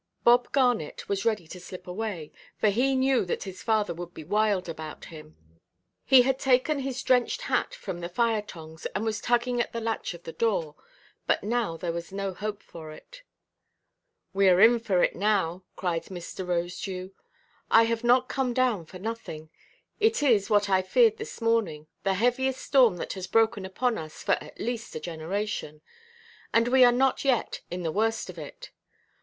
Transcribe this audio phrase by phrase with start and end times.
[0.23, 4.23] Bob Garnet was ready to slip away, for he knew that his father would be
[4.23, 5.37] wild about him;
[6.03, 10.15] he had taken his drenched hat from the firetongs, and was tugging at the latch
[10.15, 10.73] of the door.
[11.27, 13.21] But now there was no help for it.
[14.33, 16.43] "We are in for it now," cried Mr.
[16.47, 17.11] Rosedew;
[17.69, 19.51] "I have not come down for nothing.
[19.99, 24.23] It is, what I feared this morning, the heaviest storm that has broken upon us
[24.23, 25.83] for at least a generation.
[26.55, 28.71] And we are not yet in the worst of it.